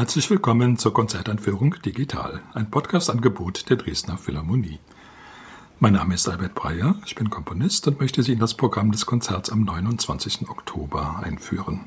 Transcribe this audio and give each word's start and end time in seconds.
Herzlich 0.00 0.30
willkommen 0.30 0.78
zur 0.78 0.94
Konzertanführung 0.94 1.74
Digital, 1.84 2.40
ein 2.54 2.70
Podcast-Angebot 2.70 3.68
der 3.68 3.76
Dresdner 3.76 4.16
Philharmonie. 4.16 4.78
Mein 5.78 5.92
Name 5.92 6.14
ist 6.14 6.26
Albert 6.26 6.54
Breyer, 6.54 6.94
ich 7.04 7.16
bin 7.16 7.28
Komponist 7.28 7.86
und 7.86 8.00
möchte 8.00 8.22
Sie 8.22 8.32
in 8.32 8.38
das 8.38 8.54
Programm 8.54 8.92
des 8.92 9.04
Konzerts 9.04 9.50
am 9.50 9.62
29. 9.62 10.48
Oktober 10.48 11.20
einführen. 11.22 11.80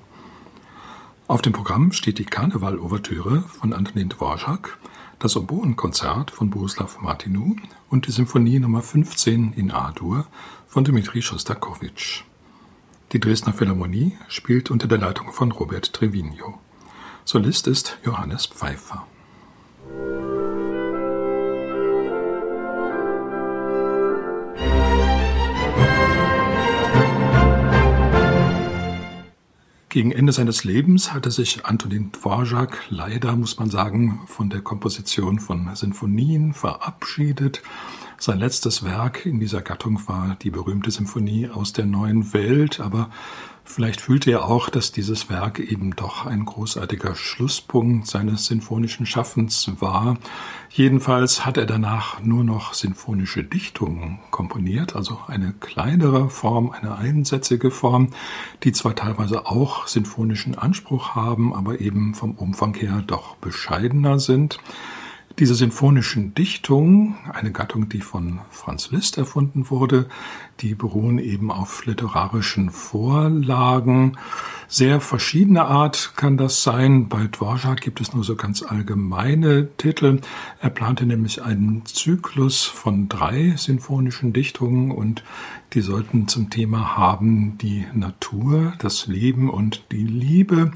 Auf 1.28 1.42
dem 1.42 1.54
Programm 1.54 1.92
steht 1.92 2.20
die 2.20 2.26
Karneval-Ouvertüre 2.26 3.46
von 3.48 3.74
Antonin 3.74 4.10
Dvorak, 4.10 4.78
das 5.18 5.36
Oboenkonzert 5.36 6.30
von 6.30 6.52
Bohuslav 6.52 7.02
Martinu 7.02 7.56
und 7.90 8.06
die 8.06 8.12
Symphonie 8.12 8.60
Nummer 8.60 8.84
15 8.84 9.54
in 9.54 9.72
A-Dur 9.72 10.28
von 10.68 10.84
Dmitri 10.84 11.24
Schostakowitsch. 11.24 12.26
Die 13.12 13.20
Dresdner 13.20 13.54
Philharmonie 13.54 14.16
spielt 14.28 14.70
unter 14.70 14.88
der 14.88 15.00
Leitung 15.00 15.32
von 15.32 15.52
Robert 15.52 15.94
Trevino. 15.94 16.60
Solist 17.26 17.68
ist 17.68 17.98
Johannes 18.04 18.48
Pfeiffer. 18.48 19.08
Gegen 29.88 30.12
Ende 30.12 30.34
seines 30.34 30.64
Lebens 30.64 31.14
hatte 31.14 31.30
sich 31.30 31.66
Antonin 31.66 32.12
Dvorak 32.12 32.80
leider, 32.90 33.36
muss 33.36 33.60
man 33.60 33.70
sagen, 33.70 34.22
von 34.26 34.50
der 34.50 34.62
Komposition 34.62 35.40
von 35.40 35.74
Sinfonien 35.76 36.54
verabschiedet. 36.54 37.62
Sein 38.18 38.40
letztes 38.40 38.84
Werk 38.84 39.26
in 39.26 39.40
dieser 39.40 39.62
Gattung 39.62 40.08
war 40.08 40.36
die 40.42 40.50
berühmte 40.50 40.90
Symphonie 40.92 41.48
aus 41.48 41.74
der 41.74 41.86
neuen 41.86 42.34
Welt, 42.34 42.80
aber 42.80 43.12
Vielleicht 43.66 44.02
fühlte 44.02 44.30
er 44.30 44.46
auch, 44.46 44.70
dass 44.70 44.92
dieses 44.92 45.30
Werk 45.30 45.60
eben 45.60 45.96
doch 45.96 46.26
ein 46.26 46.46
großartiger 46.46 47.16
Schlusspunkt 47.16 48.08
seines 48.08 48.46
sinfonischen 48.46 49.06
Schaffens 49.06 49.72
war. 49.80 50.18
Jedenfalls 50.70 51.46
hat 51.46 51.58
er 51.58 51.66
danach 51.66 52.22
nur 52.22 52.44
noch 52.44 52.74
sinfonische 52.74 53.44
Dichtungen 53.44 54.20
komponiert, 54.32 54.96
also 54.96 55.20
eine 55.28 55.54
kleinere 55.54 56.30
Form, 56.30 56.72
eine 56.72 56.96
einsätzige 56.98 57.72
Form, 57.72 58.10
die 58.64 58.74
zwar 58.74 58.96
teilweise 58.96 59.46
auch 59.48 59.88
sinfonischen 59.88 60.58
Anspruch 60.58 61.16
haben, 61.16 61.54
aber 61.56 61.80
eben 61.80 62.16
vom 62.16 62.32
Umfang 62.32 62.76
her 62.76 63.02
doch 63.06 63.36
bescheidener 63.38 64.20
sind. 64.20 64.60
Diese 65.40 65.56
sinfonischen 65.56 66.36
Dichtungen, 66.36 67.16
eine 67.34 67.52
Gattung, 67.52 67.90
die 67.90 68.02
von 68.02 68.40
Franz 68.52 68.92
Liszt 68.92 69.18
erfunden 69.18 69.72
wurde, 69.72 70.08
die 70.60 70.76
beruhen 70.76 71.18
eben 71.18 71.50
auf 71.50 71.88
literarischen 71.88 72.70
Vorlagen. 72.70 74.16
Sehr 74.68 75.02
verschiedene 75.02 75.66
Art 75.66 76.14
kann 76.16 76.38
das 76.38 76.62
sein. 76.62 77.10
Bei 77.10 77.26
Dvorak 77.26 77.82
gibt 77.82 78.00
es 78.00 78.14
nur 78.14 78.24
so 78.24 78.36
ganz 78.36 78.62
allgemeine 78.62 79.76
Titel. 79.78 80.22
Er 80.62 80.70
plante 80.70 81.08
nämlich 81.08 81.42
einen 81.42 81.84
Zyklus 81.88 82.66
von 82.66 83.10
drei 83.10 83.56
sinfonischen 83.58 84.34
Dichtungen 84.34 84.92
und 84.92 85.24
die 85.74 85.82
sollten 85.82 86.28
zum 86.28 86.52
Thema 86.52 86.96
haben 86.96 87.58
die 87.58 87.88
Natur, 87.96 88.74
das 88.78 89.08
Leben 89.08 89.50
und 89.50 89.84
die 89.92 90.06
Liebe. 90.06 90.72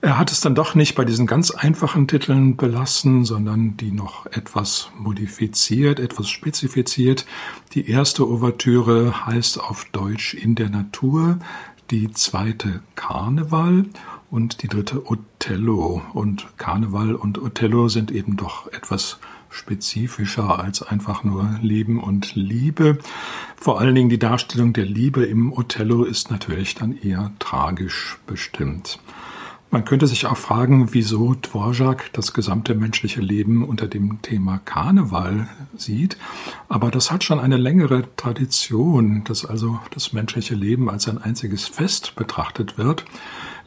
Er 0.00 0.16
hat 0.16 0.30
es 0.30 0.40
dann 0.40 0.54
doch 0.54 0.76
nicht 0.76 0.94
bei 0.94 1.04
diesen 1.04 1.26
ganz 1.26 1.50
einfachen 1.50 2.06
Titeln 2.06 2.56
belassen, 2.56 3.24
sondern 3.24 3.76
die 3.76 3.90
noch 3.90 4.26
etwas 4.26 4.92
modifiziert, 4.96 5.98
etwas 5.98 6.28
spezifiziert. 6.28 7.26
Die 7.72 7.90
erste 7.90 8.24
Ouvertüre 8.28 9.26
heißt 9.26 9.58
auf 9.58 9.86
Deutsch 9.86 10.34
In 10.34 10.54
der 10.54 10.70
Natur, 10.70 11.40
die 11.90 12.12
zweite 12.12 12.80
Karneval 12.94 13.86
und 14.30 14.62
die 14.62 14.68
dritte 14.68 15.04
Othello. 15.04 16.02
Und 16.12 16.46
Karneval 16.58 17.16
und 17.16 17.42
Othello 17.42 17.88
sind 17.88 18.12
eben 18.12 18.36
doch 18.36 18.72
etwas 18.72 19.18
spezifischer 19.50 20.60
als 20.60 20.82
einfach 20.82 21.24
nur 21.24 21.58
Leben 21.60 22.00
und 22.00 22.36
Liebe. 22.36 22.98
Vor 23.56 23.80
allen 23.80 23.96
Dingen 23.96 24.10
die 24.10 24.18
Darstellung 24.20 24.74
der 24.74 24.84
Liebe 24.84 25.24
im 25.24 25.52
Othello 25.52 26.04
ist 26.04 26.30
natürlich 26.30 26.76
dann 26.76 26.96
eher 26.96 27.32
tragisch 27.40 28.18
bestimmt. 28.28 29.00
Man 29.70 29.84
könnte 29.84 30.06
sich 30.06 30.24
auch 30.24 30.36
fragen, 30.38 30.94
wieso 30.94 31.34
Dvorak 31.34 32.10
das 32.14 32.32
gesamte 32.32 32.74
menschliche 32.74 33.20
Leben 33.20 33.62
unter 33.62 33.86
dem 33.86 34.22
Thema 34.22 34.60
Karneval 34.64 35.46
sieht. 35.76 36.16
Aber 36.70 36.90
das 36.90 37.10
hat 37.10 37.22
schon 37.22 37.38
eine 37.38 37.58
längere 37.58 38.04
Tradition, 38.16 39.24
dass 39.24 39.44
also 39.44 39.78
das 39.92 40.14
menschliche 40.14 40.54
Leben 40.54 40.88
als 40.88 41.06
ein 41.06 41.18
einziges 41.18 41.68
Fest 41.68 42.16
betrachtet 42.16 42.78
wird 42.78 43.04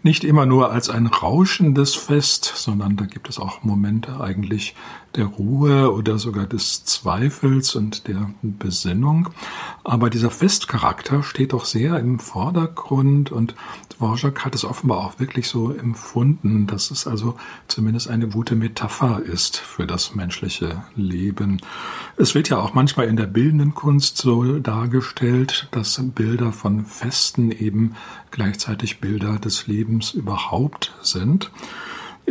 nicht 0.04 0.24
immer 0.24 0.46
nur 0.46 0.72
als 0.72 0.90
ein 0.90 1.06
rauschendes 1.06 1.96
Fest, 1.96 2.52
sondern 2.56 2.98
da 2.98 3.06
gibt 3.06 3.30
es 3.30 3.38
auch 3.38 3.64
Momente 3.64 4.20
eigentlich 4.20 4.76
der 5.16 5.26
Ruhe 5.26 5.94
oder 5.94 6.18
sogar 6.18 6.48
des 6.48 6.86
Zweifels 6.86 7.76
und 7.76 8.08
der 8.08 8.32
Besinnung. 8.42 9.30
Aber 9.84 10.10
dieser 10.10 10.32
Festcharakter 10.32 11.22
steht 11.22 11.54
doch 11.54 11.66
sehr 11.66 12.00
im 12.00 12.18
Vordergrund 12.18 13.32
und 13.32 13.56
Dvorak 14.02 14.44
hat 14.44 14.56
es 14.56 14.66
offenbar 14.66 14.98
auch 14.98 15.20
wirklich 15.20 15.48
so 15.48 15.72
empfunden, 15.72 16.66
dass 16.66 16.90
es 16.90 17.06
also 17.06 17.36
zumindest 17.68 18.10
eine 18.10 18.28
gute 18.28 18.56
Metapher 18.56 19.22
ist 19.22 19.58
für 19.58 19.86
das 19.86 20.16
menschliche 20.16 20.84
Leben. 20.96 21.62
Es 22.18 22.34
wird 22.34 22.50
ja 22.50 22.58
auch 22.58 22.74
manchmal 22.74 23.08
in 23.08 23.16
der 23.16 23.28
bildenden 23.28 23.76
Kunst 23.76 24.18
so 24.18 24.58
dargestellt, 24.58 25.68
dass 25.70 26.02
Bilder 26.16 26.52
von 26.52 26.84
Festen 26.86 27.52
eben 27.52 27.96
gleichzeitig 28.32 29.00
Bilder 29.00 29.38
des 29.38 29.68
Lebens 29.68 30.16
überhaupt 30.16 30.94
sind. 31.04 31.52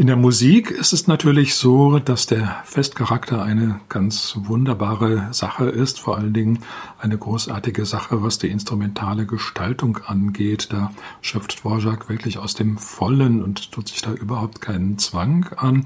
In 0.01 0.07
der 0.07 0.17
Musik 0.17 0.71
ist 0.71 0.95
es 0.95 1.09
natürlich 1.09 1.57
so, 1.57 1.99
dass 1.99 2.25
der 2.25 2.63
Festcharakter 2.65 3.43
eine 3.43 3.83
ganz 3.91 4.35
wunderbare 4.35 5.29
Sache 5.33 5.67
ist, 5.67 6.01
vor 6.01 6.17
allen 6.17 6.33
Dingen 6.33 6.61
eine 6.99 7.19
großartige 7.19 7.85
Sache, 7.85 8.23
was 8.23 8.39
die 8.39 8.49
instrumentale 8.49 9.27
Gestaltung 9.27 9.99
angeht. 10.07 10.69
Da 10.71 10.91
schöpft 11.21 11.61
Dvorak 11.61 12.09
wirklich 12.09 12.39
aus 12.39 12.55
dem 12.55 12.79
Vollen 12.79 13.43
und 13.43 13.73
tut 13.73 13.89
sich 13.89 14.01
da 14.01 14.15
überhaupt 14.15 14.63
keinen 14.63 14.97
Zwang 14.97 15.45
an. 15.59 15.85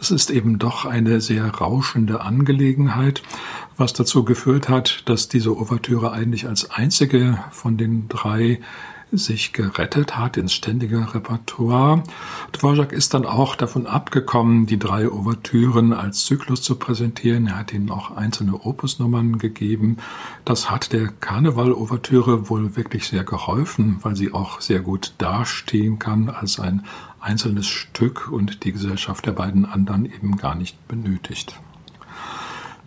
Es 0.00 0.10
ist 0.10 0.32
eben 0.32 0.58
doch 0.58 0.84
eine 0.84 1.20
sehr 1.20 1.46
rauschende 1.46 2.20
Angelegenheit, 2.20 3.22
was 3.76 3.92
dazu 3.92 4.24
geführt 4.24 4.68
hat, 4.68 5.08
dass 5.08 5.28
diese 5.28 5.56
Ouvertüre 5.56 6.10
eigentlich 6.10 6.48
als 6.48 6.72
einzige 6.72 7.38
von 7.52 7.76
den 7.76 8.08
drei 8.08 8.58
sich 9.12 9.52
gerettet 9.52 10.16
hat 10.16 10.36
ins 10.36 10.52
ständige 10.52 11.14
Repertoire. 11.14 12.02
Dvorak 12.52 12.92
ist 12.92 13.14
dann 13.14 13.26
auch 13.26 13.54
davon 13.54 13.86
abgekommen, 13.86 14.66
die 14.66 14.78
drei 14.78 15.08
Ouvertüren 15.10 15.92
als 15.92 16.24
Zyklus 16.24 16.62
zu 16.62 16.76
präsentieren. 16.76 17.46
Er 17.46 17.58
hat 17.58 17.72
ihnen 17.72 17.90
auch 17.90 18.16
einzelne 18.16 18.54
Opusnummern 18.54 19.38
gegeben. 19.38 19.98
Das 20.44 20.70
hat 20.70 20.92
der 20.92 21.08
Karneval-Ouvertüre 21.08 22.48
wohl 22.48 22.76
wirklich 22.76 23.06
sehr 23.06 23.24
geholfen, 23.24 23.98
weil 24.02 24.16
sie 24.16 24.32
auch 24.32 24.60
sehr 24.60 24.80
gut 24.80 25.14
dastehen 25.18 25.98
kann 25.98 26.30
als 26.30 26.58
ein 26.58 26.84
einzelnes 27.20 27.68
Stück 27.68 28.30
und 28.32 28.64
die 28.64 28.72
Gesellschaft 28.72 29.26
der 29.26 29.32
beiden 29.32 29.64
anderen 29.66 30.06
eben 30.06 30.36
gar 30.36 30.54
nicht 30.54 30.88
benötigt. 30.88 31.60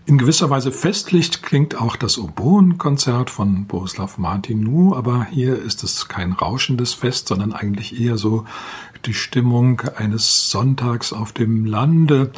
In 0.08 0.20
gewisser 0.20 0.52
Weise 0.52 0.72
festlich 0.72 1.42
klingt 1.42 1.82
auch 1.82 1.96
das 1.96 2.20
Oboenkonzert 2.20 3.32
von 3.32 3.66
Bohuslav 3.66 4.20
Martinu, 4.20 4.94
aber 4.96 5.26
hier 5.32 5.60
ist 5.60 5.84
es 5.84 6.08
kein 6.08 6.32
rauschendes 6.32 6.94
Fest, 6.94 7.28
sondern 7.28 7.54
eigentlich 7.54 8.00
eher 8.00 8.20
so 8.20 8.46
die 9.08 9.16
Stimmung 9.16 9.82
eines 9.96 10.52
Sonntags 10.52 11.12
auf 11.12 11.32
dem 11.32 11.66
Lande. 11.66 12.32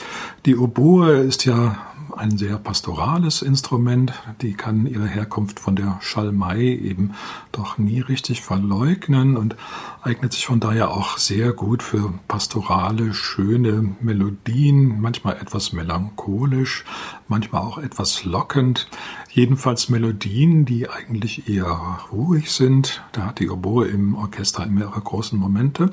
Die 0.45 0.55
Oboe 0.55 1.17
ist 1.17 1.43
ja 1.43 1.77
ein 2.17 2.37
sehr 2.37 2.57
pastorales 2.57 3.41
Instrument. 3.41 4.13
Die 4.41 4.53
kann 4.53 4.85
ihre 4.85 5.07
Herkunft 5.07 5.59
von 5.59 5.75
der 5.75 5.97
Schalmei 6.01 6.59
eben 6.59 7.13
doch 7.51 7.77
nie 7.77 7.99
richtig 7.99 8.41
verleugnen 8.41 9.37
und 9.37 9.55
eignet 10.01 10.33
sich 10.33 10.45
von 10.45 10.59
daher 10.59 10.91
auch 10.91 11.17
sehr 11.17 11.53
gut 11.53 11.83
für 11.83 12.13
pastorale, 12.27 13.13
schöne 13.13 13.95
Melodien, 14.01 14.99
manchmal 15.01 15.37
etwas 15.37 15.73
melancholisch, 15.73 16.85
manchmal 17.27 17.61
auch 17.61 17.77
etwas 17.77 18.23
lockend. 18.23 18.87
Jedenfalls 19.29 19.89
Melodien, 19.89 20.65
die 20.65 20.89
eigentlich 20.89 21.47
eher 21.49 21.99
ruhig 22.11 22.51
sind. 22.51 23.03
Da 23.11 23.27
hat 23.27 23.39
die 23.39 23.49
Oboe 23.49 23.87
im 23.87 24.15
Orchester 24.15 24.65
immer 24.65 24.81
ihre 24.81 25.01
großen 25.01 25.37
Momente. 25.37 25.91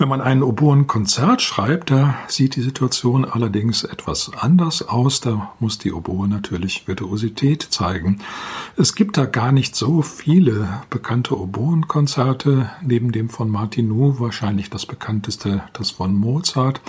Wenn 0.00 0.08
man 0.08 0.20
ein 0.20 0.44
Oboen-Konzert 0.44 1.42
schreibt, 1.42 1.90
da 1.90 2.14
sieht 2.28 2.54
die 2.54 2.60
Situation 2.60 3.24
allerdings 3.24 3.82
etwas 3.82 4.30
anders 4.32 4.86
aus. 4.86 5.20
Da 5.20 5.52
muss 5.58 5.78
die 5.78 5.92
Oboe 5.92 6.28
natürlich 6.28 6.86
Virtuosität 6.86 7.66
zeigen. 7.68 8.20
Es 8.76 8.94
gibt 8.94 9.16
da 9.16 9.24
gar 9.24 9.50
nicht 9.50 9.74
so 9.74 10.02
viele 10.02 10.68
bekannte 10.88 11.36
Oboen-Konzerte, 11.36 12.70
neben 12.80 13.10
dem 13.10 13.28
von 13.28 13.50
Martinou 13.50 14.20
wahrscheinlich 14.20 14.70
das 14.70 14.86
bekannteste, 14.86 15.64
das 15.72 15.90
von 15.90 16.14
Mozart. 16.14 16.80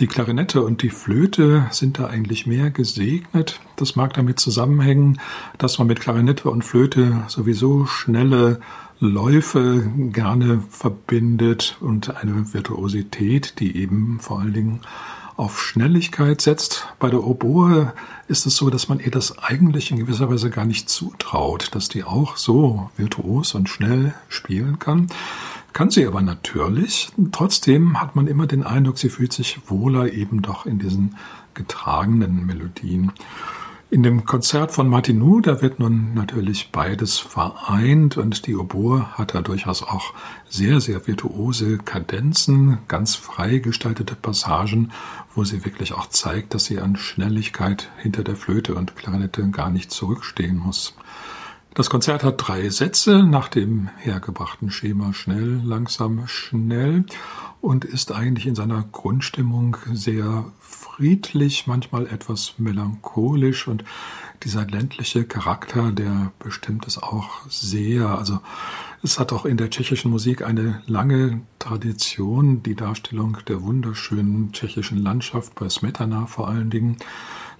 Die 0.00 0.08
Klarinette 0.08 0.62
und 0.62 0.82
die 0.82 0.90
Flöte 0.90 1.68
sind 1.70 2.00
da 2.00 2.08
eigentlich 2.08 2.48
mehr 2.48 2.72
gesegnet. 2.72 3.60
Das 3.76 3.94
mag 3.94 4.14
damit 4.14 4.40
zusammenhängen, 4.40 5.20
dass 5.58 5.78
man 5.78 5.86
mit 5.86 6.00
Klarinette 6.00 6.50
und 6.50 6.64
Flöte 6.64 7.22
sowieso 7.28 7.86
schnelle 7.86 8.58
Läufe 9.00 9.90
gerne 10.12 10.62
verbindet 10.68 11.78
und 11.80 12.16
eine 12.16 12.52
Virtuosität, 12.52 13.58
die 13.58 13.76
eben 13.76 14.20
vor 14.20 14.40
allen 14.40 14.52
Dingen 14.52 14.80
auf 15.38 15.62
Schnelligkeit 15.62 16.42
setzt. 16.42 16.86
Bei 16.98 17.08
der 17.08 17.24
Oboe 17.24 17.94
ist 18.28 18.44
es 18.44 18.56
so, 18.56 18.68
dass 18.68 18.90
man 18.90 19.00
ihr 19.00 19.10
das 19.10 19.38
eigentlich 19.38 19.90
in 19.90 19.96
gewisser 19.96 20.28
Weise 20.28 20.50
gar 20.50 20.66
nicht 20.66 20.90
zutraut, 20.90 21.74
dass 21.74 21.88
die 21.88 22.04
auch 22.04 22.36
so 22.36 22.90
virtuos 22.98 23.54
und 23.54 23.70
schnell 23.70 24.12
spielen 24.28 24.78
kann. 24.78 25.06
Kann 25.72 25.90
sie 25.90 26.06
aber 26.06 26.20
natürlich. 26.20 27.10
Trotzdem 27.32 27.98
hat 28.02 28.16
man 28.16 28.26
immer 28.26 28.46
den 28.46 28.64
Eindruck, 28.64 28.98
sie 28.98 29.08
fühlt 29.08 29.32
sich 29.32 29.60
wohler 29.66 30.12
eben 30.12 30.42
doch 30.42 30.66
in 30.66 30.78
diesen 30.78 31.16
getragenen 31.54 32.44
Melodien. 32.44 33.12
In 33.92 34.04
dem 34.04 34.24
Konzert 34.24 34.70
von 34.70 34.88
Martinou, 34.88 35.40
da 35.40 35.62
wird 35.62 35.80
nun 35.80 36.14
natürlich 36.14 36.70
beides 36.70 37.18
vereint 37.18 38.16
und 38.16 38.46
die 38.46 38.54
Oboe 38.54 39.18
hat 39.18 39.34
da 39.34 39.42
durchaus 39.42 39.82
auch 39.82 40.14
sehr, 40.48 40.80
sehr 40.80 41.08
virtuose 41.08 41.76
Kadenzen, 41.78 42.78
ganz 42.86 43.16
frei 43.16 43.58
gestaltete 43.58 44.14
Passagen, 44.14 44.92
wo 45.34 45.42
sie 45.42 45.64
wirklich 45.64 45.92
auch 45.92 46.08
zeigt, 46.08 46.54
dass 46.54 46.66
sie 46.66 46.78
an 46.78 46.94
Schnelligkeit 46.94 47.90
hinter 47.98 48.22
der 48.22 48.36
Flöte 48.36 48.76
und 48.76 48.94
Klarinette 48.94 49.48
gar 49.48 49.70
nicht 49.70 49.90
zurückstehen 49.90 50.56
muss. 50.56 50.94
Das 51.74 51.88
Konzert 51.88 52.24
hat 52.24 52.48
drei 52.48 52.68
Sätze 52.68 53.22
nach 53.22 53.46
dem 53.46 53.88
hergebrachten 53.98 54.72
Schema 54.72 55.12
schnell, 55.12 55.60
langsam, 55.64 56.26
schnell 56.26 57.04
und 57.60 57.84
ist 57.84 58.10
eigentlich 58.10 58.46
in 58.46 58.56
seiner 58.56 58.84
Grundstimmung 58.90 59.76
sehr 59.92 60.50
friedlich, 60.58 61.68
manchmal 61.68 62.06
etwas 62.08 62.54
melancholisch 62.58 63.68
und 63.68 63.84
dieser 64.42 64.66
ländliche 64.66 65.24
Charakter, 65.24 65.92
der 65.92 66.32
bestimmt 66.40 66.88
es 66.88 67.00
auch 67.00 67.48
sehr. 67.48 68.18
Also 68.18 68.40
es 69.02 69.20
hat 69.20 69.32
auch 69.32 69.44
in 69.44 69.56
der 69.56 69.70
tschechischen 69.70 70.10
Musik 70.10 70.42
eine 70.42 70.82
lange 70.86 71.42
Tradition, 71.60 72.64
die 72.64 72.74
Darstellung 72.74 73.38
der 73.46 73.62
wunderschönen 73.62 74.52
tschechischen 74.52 74.98
Landschaft 74.98 75.54
bei 75.54 75.68
Smetana 75.68 76.26
vor 76.26 76.48
allen 76.48 76.70
Dingen. 76.70 76.96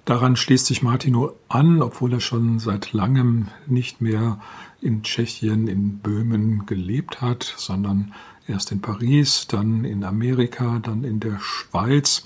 Daran 0.05 0.35
schließt 0.35 0.65
sich 0.65 0.81
Martino 0.81 1.33
an, 1.47 1.81
obwohl 1.81 2.13
er 2.13 2.19
schon 2.19 2.59
seit 2.59 2.93
langem 2.93 3.47
nicht 3.67 4.01
mehr 4.01 4.39
in 4.81 5.03
Tschechien, 5.03 5.67
in 5.67 5.99
Böhmen 5.99 6.65
gelebt 6.65 7.21
hat, 7.21 7.43
sondern 7.57 8.13
Erst 8.51 8.71
in 8.71 8.81
Paris, 8.81 9.47
dann 9.47 9.85
in 9.85 10.03
Amerika, 10.03 10.79
dann 10.79 11.03
in 11.03 11.19
der 11.19 11.39
Schweiz. 11.39 12.23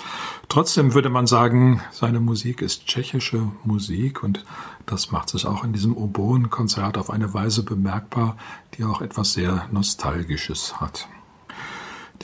Trotzdem 0.48 0.94
würde 0.94 1.10
man 1.10 1.27
sagen, 1.27 1.81
seine 1.92 2.19
Musik 2.19 2.62
ist 2.62 2.88
tschechische 2.88 3.51
Musik 3.63 4.24
und 4.24 4.45
das 4.86 5.12
macht 5.12 5.30
sich 5.30 5.45
auch 5.45 5.63
in 5.63 5.74
diesem 5.74 5.95
Oboen-Konzert 5.95 6.98
auf 6.98 7.10
eine 7.10 7.33
Weise 7.33 7.63
bemerkbar, 7.63 8.38
die 8.75 8.86
auch 8.86 9.01
etwas 9.01 9.33
sehr 9.33 9.68
Nostalgisches 9.72 10.80
hat. 10.80 11.07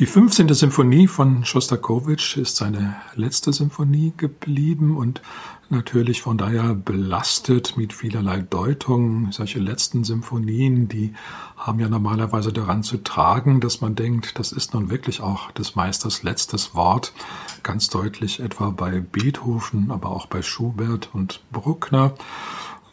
Die 0.02 0.08
15. 0.08 0.52
Symphonie 0.56 1.06
von 1.06 1.46
Schostakowitsch 1.46 2.36
ist 2.36 2.56
seine 2.56 2.96
letzte 3.14 3.54
Symphonie 3.54 4.14
geblieben 4.18 4.98
und 4.98 5.22
natürlich 5.70 6.24
von 6.24 6.40
daher 6.40 6.74
belastet 6.74 7.78
mit 7.78 7.94
vielerlei 7.94 8.40
Deutungen. 8.40 9.32
Solche 9.32 9.60
letzten 9.60 10.04
Symphonien, 10.04 10.88
die 10.88 11.14
haben 11.56 11.80
ja 11.80 11.88
normalerweise 11.88 12.52
daran 12.52 12.82
zu 12.82 12.98
tragen, 12.98 13.62
dass 13.62 13.82
man 13.82 13.94
denkt, 13.94 14.40
das 14.40 14.52
ist 14.54 14.74
nun 14.74 14.90
wirklich 14.90 15.22
auch 15.22 15.52
des 15.52 15.76
Meisters 15.76 16.24
letztes 16.24 16.74
Wort. 16.74 17.14
Ganz 17.62 17.88
deutlich 17.90 18.40
etwa 18.40 18.72
bei 18.72 19.02
Beethoven, 19.02 19.92
aber 19.92 20.10
auch 20.10 20.26
bei 20.26 20.42
Schubert 20.42 21.12
und 21.14 21.44
Bruckner. 21.52 22.16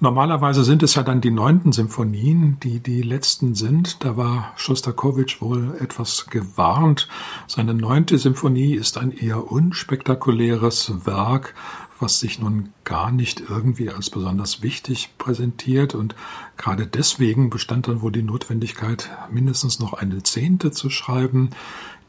Normalerweise 0.01 0.63
sind 0.63 0.85
es 0.85 0.95
ja 0.95 1.03
dann 1.03 1.21
die 1.21 1.33
neunten 1.33 1.73
Symphonien, 1.73 2.59
die 2.63 2.79
die 2.79 3.03
letzten 3.03 3.57
sind. 3.57 4.05
Da 4.05 4.17
war 4.17 4.53
Schostakowitsch 4.55 5.41
wohl 5.41 5.77
etwas 5.81 6.27
gewarnt. 6.27 7.09
Seine 7.49 7.75
neunte 7.75 8.17
Symphonie 8.17 8.75
ist 8.75 8.97
ein 8.97 9.11
eher 9.11 9.51
unspektakuläres 9.51 11.05
Werk, 11.05 11.55
was 11.99 12.21
sich 12.21 12.39
nun 12.39 12.69
gar 12.85 13.11
nicht 13.11 13.43
irgendwie 13.49 13.91
als 13.91 14.09
besonders 14.09 14.63
wichtig 14.63 15.15
präsentiert. 15.19 15.97
Und 15.97 16.15
gerade 16.57 16.87
deswegen 16.87 17.51
bestand 17.51 17.89
dann 17.89 18.01
wohl 18.01 18.13
die 18.13 18.23
Notwendigkeit, 18.23 19.11
mindestens 19.33 19.81
noch 19.81 19.95
eine 19.95 20.23
Zehnte 20.23 20.71
zu 20.71 20.91
schreiben. 20.91 21.51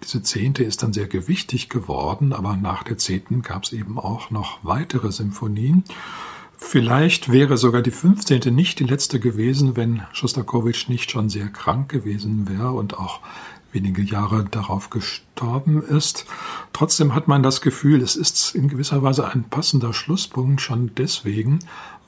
Diese 0.03 0.21
Zehnte 0.21 0.63
ist 0.63 0.83
dann 0.83 0.94
sehr 0.94 1.07
gewichtig 1.07 1.69
geworden, 1.69 2.33
aber 2.33 2.56
nach 2.56 2.83
der 2.83 3.00
Zehnten 3.00 3.42
gab 3.42 3.63
es 3.63 3.74
eben 3.74 3.97
auch 3.97 4.30
noch 4.30 4.59
weitere 4.62 5.12
Symphonien. 5.12 5.83
Vielleicht 6.61 7.31
wäre 7.31 7.57
sogar 7.57 7.81
die 7.81 7.89
15. 7.89 8.53
nicht 8.53 8.79
die 8.79 8.83
letzte 8.83 9.19
gewesen, 9.19 9.75
wenn 9.77 10.03
Schostakowitsch 10.11 10.89
nicht 10.89 11.09
schon 11.09 11.29
sehr 11.29 11.47
krank 11.47 11.89
gewesen 11.89 12.50
wäre 12.50 12.73
und 12.73 12.97
auch 12.97 13.21
wenige 13.71 14.01
Jahre 14.01 14.44
darauf 14.44 14.89
gestorben 14.89 15.81
ist. 15.81 16.25
Trotzdem 16.73 17.15
hat 17.15 17.27
man 17.27 17.44
das 17.44 17.61
Gefühl, 17.61 18.01
es 18.01 18.15
ist 18.15 18.56
in 18.56 18.67
gewisser 18.67 19.01
Weise 19.01 19.27
ein 19.27 19.45
passender 19.45 19.94
Schlusspunkt 19.94 20.59
schon 20.59 20.91
deswegen, 20.95 21.59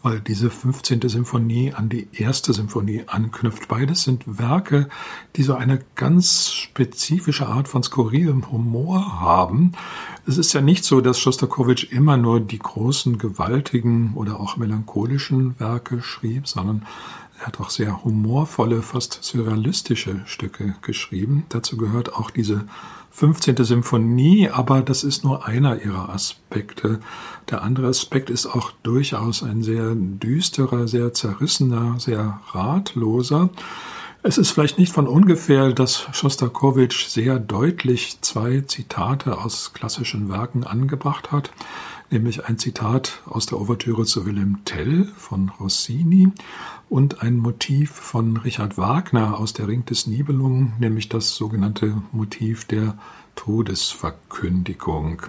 weil 0.03 0.19
diese 0.19 0.49
15. 0.49 1.07
Symphonie 1.07 1.73
an 1.73 1.89
die 1.89 2.07
erste 2.11 2.53
Symphonie 2.53 3.03
anknüpft. 3.07 3.67
Beides 3.67 4.03
sind 4.03 4.23
Werke, 4.39 4.89
die 5.35 5.43
so 5.43 5.53
eine 5.53 5.81
ganz 5.95 6.51
spezifische 6.51 7.47
Art 7.47 7.67
von 7.67 7.83
skurrilem 7.83 8.51
Humor 8.51 9.21
haben. 9.21 9.73
Es 10.27 10.37
ist 10.37 10.53
ja 10.53 10.61
nicht 10.61 10.83
so, 10.85 11.01
dass 11.01 11.19
Schostakowitsch 11.19 11.91
immer 11.91 12.15
nur 12.15 12.39
die 12.39 12.59
großen, 12.59 13.17
gewaltigen 13.17 14.13
oder 14.15 14.39
auch 14.39 14.55
melancholischen 14.55 15.59
Werke 15.59 16.01
schrieb, 16.01 16.47
sondern 16.47 16.85
er 17.39 17.47
hat 17.47 17.59
auch 17.59 17.71
sehr 17.71 18.03
humorvolle, 18.03 18.83
fast 18.83 19.17
surrealistische 19.23 20.21
Stücke 20.25 20.75
geschrieben. 20.83 21.45
Dazu 21.49 21.75
gehört 21.75 22.13
auch 22.13 22.29
diese 22.29 22.65
15. 23.09 23.63
Symphonie, 23.63 24.49
aber 24.49 24.81
das 24.81 25.03
ist 25.03 25.23
nur 25.23 25.47
einer 25.47 25.81
ihrer 25.81 26.09
Aspekte. 26.09 26.99
Der 27.49 27.63
andere 27.63 27.87
Aspekt 27.87 28.29
ist 28.29 28.45
auch 28.45 28.71
durchaus 28.83 29.41
ein 29.41 29.63
sehr 29.63 29.95
düsterer, 29.95 30.87
sehr 30.87 31.13
zerrissener, 31.13 31.99
sehr 31.99 32.39
ratloser. 32.51 33.49
Es 34.23 34.37
ist 34.37 34.51
vielleicht 34.51 34.77
nicht 34.77 34.93
von 34.93 35.07
ungefähr, 35.07 35.73
dass 35.73 36.05
Schostakowitsch 36.11 37.07
sehr 37.07 37.39
deutlich 37.39 38.19
zwei 38.21 38.61
Zitate 38.61 39.39
aus 39.39 39.73
klassischen 39.73 40.29
Werken 40.29 40.63
angebracht 40.63 41.31
hat, 41.31 41.49
nämlich 42.11 42.45
ein 42.45 42.59
Zitat 42.59 43.23
aus 43.25 43.47
der 43.47 43.59
Ouvertüre 43.59 44.05
zu 44.05 44.27
Wilhelm 44.27 44.59
Tell 44.63 45.07
von 45.17 45.49
Rossini 45.59 46.29
und 46.87 47.23
ein 47.23 47.37
Motiv 47.37 47.89
von 47.89 48.37
Richard 48.37 48.77
Wagner 48.77 49.39
aus 49.39 49.53
der 49.53 49.67
Ring 49.67 49.85
des 49.85 50.05
Nibelungen, 50.05 50.73
nämlich 50.79 51.09
das 51.09 51.33
sogenannte 51.33 52.03
Motiv 52.11 52.65
der 52.65 52.99
Todesverkündigung. 53.35 55.23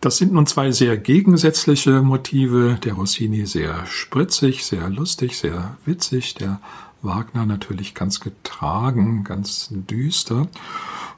Das 0.00 0.16
sind 0.16 0.32
nun 0.32 0.48
zwei 0.48 0.72
sehr 0.72 0.96
gegensätzliche 0.96 2.02
Motive. 2.02 2.80
Der 2.82 2.94
Rossini 2.94 3.46
sehr 3.46 3.86
spritzig, 3.86 4.64
sehr 4.64 4.90
lustig, 4.90 5.38
sehr 5.38 5.76
witzig. 5.84 6.34
Der 6.34 6.60
Wagner 7.02 7.46
natürlich 7.46 7.94
ganz 7.94 8.20
getragen, 8.20 9.24
ganz 9.24 9.68
düster. 9.72 10.48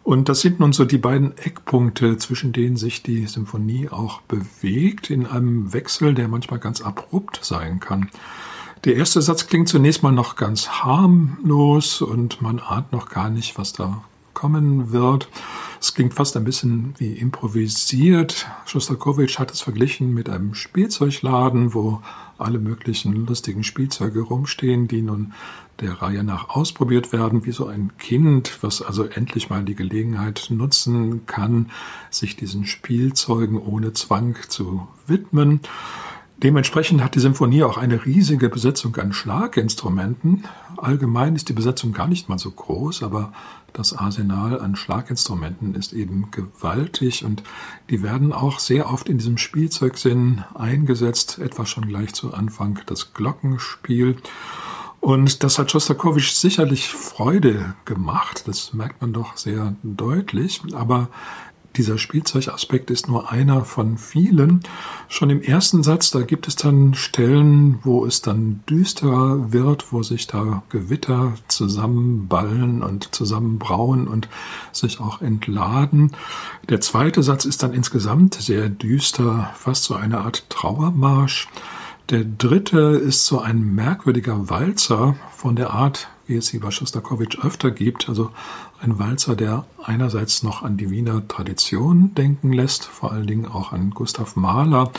Und 0.02 0.28
das 0.28 0.40
sind 0.40 0.60
nun 0.60 0.72
so 0.72 0.84
die 0.84 0.98
beiden 0.98 1.36
Eckpunkte, 1.38 2.18
zwischen 2.18 2.52
denen 2.52 2.76
sich 2.76 3.02
die 3.02 3.26
Symphonie 3.26 3.88
auch 3.88 4.20
bewegt, 4.22 5.10
in 5.10 5.26
einem 5.26 5.72
Wechsel, 5.72 6.14
der 6.14 6.28
manchmal 6.28 6.60
ganz 6.60 6.82
abrupt 6.82 7.40
sein 7.42 7.80
kann. 7.80 8.10
Der 8.84 8.96
erste 8.96 9.22
Satz 9.22 9.46
klingt 9.46 9.68
zunächst 9.68 10.02
mal 10.02 10.12
noch 10.12 10.36
ganz 10.36 10.68
harmlos 10.68 12.02
und 12.02 12.42
man 12.42 12.58
ahnt 12.58 12.92
noch 12.92 13.08
gar 13.08 13.30
nicht, 13.30 13.56
was 13.56 13.72
da 13.72 14.04
kommen 14.34 14.92
wird. 14.92 15.28
Es 15.80 15.94
klingt 15.94 16.12
fast 16.12 16.36
ein 16.36 16.44
bisschen 16.44 16.94
wie 16.98 17.14
improvisiert. 17.14 18.46
Schostakowitsch 18.66 19.38
hat 19.38 19.52
es 19.52 19.62
verglichen 19.62 20.12
mit 20.12 20.28
einem 20.28 20.54
Spielzeugladen, 20.54 21.72
wo 21.72 22.02
alle 22.38 22.58
möglichen 22.58 23.26
lustigen 23.26 23.64
Spielzeuge 23.64 24.20
rumstehen, 24.20 24.88
die 24.88 25.02
nun 25.02 25.32
der 25.80 26.02
Reihe 26.02 26.22
nach 26.22 26.50
ausprobiert 26.50 27.12
werden, 27.12 27.44
wie 27.46 27.52
so 27.52 27.66
ein 27.66 27.92
Kind, 27.98 28.58
was 28.62 28.82
also 28.82 29.04
endlich 29.04 29.50
mal 29.50 29.64
die 29.64 29.74
Gelegenheit 29.74 30.46
nutzen 30.50 31.26
kann, 31.26 31.70
sich 32.10 32.36
diesen 32.36 32.66
Spielzeugen 32.66 33.58
ohne 33.58 33.92
Zwang 33.92 34.36
zu 34.48 34.86
widmen. 35.06 35.60
Dementsprechend 36.42 37.02
hat 37.02 37.14
die 37.14 37.20
Symphonie 37.20 37.62
auch 37.62 37.78
eine 37.78 38.04
riesige 38.04 38.48
Besetzung 38.48 38.96
an 38.96 39.12
Schlaginstrumenten. 39.12 40.44
Allgemein 40.78 41.36
ist 41.36 41.48
die 41.48 41.52
Besetzung 41.52 41.92
gar 41.92 42.06
nicht 42.06 42.28
mal 42.28 42.38
so 42.38 42.50
groß, 42.50 43.02
aber 43.02 43.32
das 43.72 43.92
Arsenal 43.92 44.60
an 44.60 44.76
Schlaginstrumenten 44.76 45.74
ist 45.74 45.92
eben 45.92 46.30
gewaltig 46.30 47.24
und 47.24 47.42
die 47.90 48.02
werden 48.02 48.32
auch 48.32 48.60
sehr 48.60 48.88
oft 48.90 49.08
in 49.08 49.18
diesem 49.18 49.36
Spielzeugsinn 49.36 50.44
eingesetzt, 50.54 51.38
etwa 51.38 51.66
schon 51.66 51.88
gleich 51.88 52.14
zu 52.14 52.32
Anfang 52.32 52.80
das 52.86 53.14
Glockenspiel. 53.14 54.16
Und 55.00 55.42
das 55.42 55.58
hat 55.58 55.70
Schostakowitsch 55.70 56.32
sicherlich 56.32 56.88
Freude 56.88 57.74
gemacht, 57.84 58.44
das 58.46 58.72
merkt 58.72 59.02
man 59.02 59.12
doch 59.12 59.36
sehr 59.36 59.74
deutlich, 59.82 60.62
aber 60.72 61.08
dieser 61.76 61.98
Spielzeugaspekt 61.98 62.90
ist 62.90 63.08
nur 63.08 63.30
einer 63.32 63.64
von 63.64 63.98
vielen. 63.98 64.60
Schon 65.08 65.30
im 65.30 65.42
ersten 65.42 65.82
Satz, 65.82 66.10
da 66.10 66.22
gibt 66.22 66.46
es 66.48 66.56
dann 66.56 66.94
Stellen, 66.94 67.78
wo 67.82 68.06
es 68.06 68.22
dann 68.22 68.60
düsterer 68.68 69.52
wird, 69.52 69.92
wo 69.92 70.02
sich 70.02 70.26
da 70.26 70.62
Gewitter 70.68 71.34
zusammenballen 71.48 72.82
und 72.82 73.14
zusammenbrauen 73.14 74.06
und 74.06 74.28
sich 74.72 75.00
auch 75.00 75.20
entladen. 75.20 76.12
Der 76.68 76.80
zweite 76.80 77.22
Satz 77.22 77.44
ist 77.44 77.62
dann 77.62 77.74
insgesamt 77.74 78.34
sehr 78.34 78.68
düster, 78.68 79.50
fast 79.54 79.84
so 79.84 79.94
eine 79.94 80.18
Art 80.18 80.48
Trauermarsch. 80.50 81.48
Der 82.10 82.24
dritte 82.24 82.78
ist 82.78 83.24
so 83.26 83.40
ein 83.40 83.74
merkwürdiger 83.74 84.50
Walzer 84.50 85.16
von 85.34 85.56
der 85.56 85.70
Art, 85.70 86.08
wie 86.26 86.36
es 86.36 86.46
sie 86.46 86.58
bei 86.58 86.70
Schostakowitsch 86.70 87.38
öfter 87.44 87.70
gibt. 87.70 88.08
Also 88.08 88.30
ein 88.80 88.98
Walzer, 88.98 89.36
der 89.36 89.64
einerseits 89.82 90.42
noch 90.42 90.62
an 90.62 90.76
die 90.76 90.90
Wiener 90.90 91.26
Tradition 91.28 92.14
denken 92.14 92.52
lässt, 92.52 92.84
vor 92.84 93.12
allen 93.12 93.26
Dingen 93.26 93.46
auch 93.46 93.72
an 93.72 93.90
Gustav 93.90 94.36
Mahler, 94.36 94.90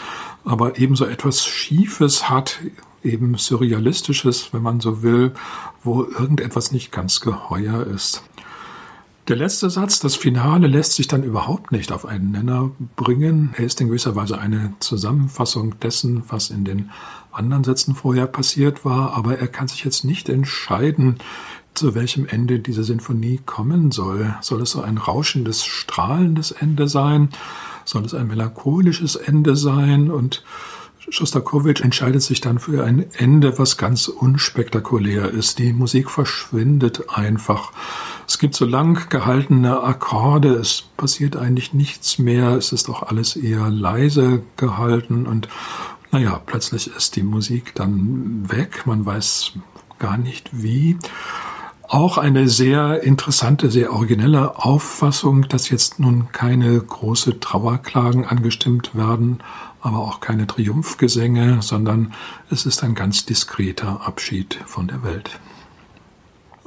aber 0.44 0.78
ebenso 0.80 1.06
etwas 1.06 1.46
Schiefes 1.46 2.30
hat, 2.30 2.60
eben 3.04 3.36
Surrealistisches, 3.38 4.54
wenn 4.54 4.64
man 4.64 4.80
so 4.80 5.04
will, 5.04 5.34
wo 5.84 6.04
irgendetwas 6.04 6.72
nicht 6.72 6.92
ganz 6.92 7.22
geheuer 7.22 7.86
ist. 7.86 8.24
Der 9.28 9.36
letzte 9.36 9.72
Satz, 9.72 10.00
das 10.00 10.16
Finale, 10.16 10.68
lässt 10.68 10.94
sich 10.94 11.08
dann 11.08 11.24
überhaupt 11.24 11.72
nicht 11.72 11.92
auf 11.92 12.06
einen 12.06 12.30
Nenner 12.30 12.70
bringen. 12.96 13.56
Er 13.58 13.66
ist 13.66 13.82
in 13.82 13.88
gewisser 13.88 14.16
Weise 14.16 14.38
eine 14.38 14.74
Zusammenfassung 14.80 15.80
dessen, 15.80 16.22
was 16.28 16.52
in 16.52 16.64
den 16.64 16.92
anderen 17.32 17.64
Sätzen 17.64 17.96
vorher 17.96 18.28
passiert 18.28 18.86
war, 18.86 19.14
aber 19.14 19.40
er 19.40 19.48
kann 19.48 19.68
sich 19.68 19.84
jetzt 19.84 20.06
nicht 20.06 20.30
entscheiden, 20.30 21.16
zu 21.74 21.96
welchem 21.96 22.28
Ende 22.28 22.60
diese 22.60 22.84
Sinfonie 22.84 23.40
kommen 23.44 23.90
soll. 23.90 24.36
Soll 24.42 24.62
es 24.62 24.70
so 24.70 24.82
ein 24.82 25.00
rauschendes, 25.00 25.66
strahlendes 25.66 26.52
Ende 26.52 26.88
sein? 26.88 27.30
Soll 27.84 28.06
es 28.06 28.14
ein 28.14 28.28
melancholisches 28.28 29.16
Ende 29.16 29.56
sein? 29.56 30.12
Und 30.12 30.44
Schostakowitsch 31.10 31.82
entscheidet 31.82 32.22
sich 32.22 32.42
dann 32.42 32.60
für 32.60 32.84
ein 32.84 33.06
Ende, 33.14 33.58
was 33.58 33.78
ganz 33.78 34.08
unspektakulär 34.08 35.32
ist. 35.32 35.58
Die 35.58 35.74
Musik 35.74 36.12
verschwindet 36.12 37.10
einfach. 37.10 37.72
Es 38.36 38.40
gibt 38.40 38.56
so 38.56 38.66
lang 38.66 39.08
gehaltene 39.08 39.82
Akkorde, 39.82 40.56
es 40.56 40.84
passiert 40.98 41.38
eigentlich 41.38 41.74
nichts 41.74 42.20
mehr, 42.20 42.50
es 42.58 42.74
ist 42.74 42.90
auch 42.90 43.04
alles 43.04 43.38
eher 43.38 43.70
leise 43.70 44.44
gehalten 44.58 45.26
und 45.26 45.48
naja, 46.12 46.42
plötzlich 46.46 46.94
ist 46.94 47.16
die 47.16 47.24
Musik 47.24 47.74
dann 47.76 48.44
weg, 48.52 48.86
man 48.88 49.06
weiß 49.06 49.54
gar 50.00 50.18
nicht 50.18 50.50
wie. 50.52 50.98
Auch 51.84 52.18
eine 52.18 52.50
sehr 52.50 53.04
interessante, 53.04 53.72
sehr 53.72 53.94
originelle 53.94 54.58
Auffassung, 54.58 55.48
dass 55.48 55.70
jetzt 55.70 56.02
nun 56.02 56.28
keine 56.34 56.78
große 56.78 57.40
Trauerklagen 57.40 58.26
angestimmt 58.26 58.96
werden, 58.96 59.42
aber 59.80 60.00
auch 60.00 60.20
keine 60.20 60.46
Triumphgesänge, 60.46 61.62
sondern 61.62 62.14
es 62.50 62.66
ist 62.66 62.84
ein 62.84 62.96
ganz 62.96 63.26
diskreter 63.26 64.06
Abschied 64.06 64.60
von 64.66 64.90
der 64.90 65.04
Welt. 65.04 65.40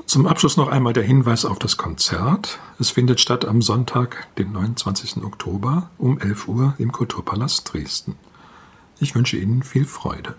Zum 0.09 0.27
Abschluss 0.27 0.57
noch 0.57 0.69
einmal 0.69 0.95
der 0.95 1.03
Hinweis 1.03 1.45
auf 1.45 1.59
das 1.59 1.77
Konzert. 1.77 2.59
Es 2.79 2.89
findet 2.89 3.21
statt 3.21 3.45
am 3.45 3.61
Sonntag, 3.61 4.27
den 4.39 4.53
29. 4.53 5.23
Oktober 5.23 5.91
um 5.99 6.19
11 6.19 6.49
Uhr 6.49 6.75
im 6.79 6.93
Kulturpalast 6.93 7.75
Dresden. 7.75 8.17
Ich 9.01 9.15
wünsche 9.15 9.37
Ihnen 9.37 9.63
viel 9.63 9.85
Freude. 9.85 10.35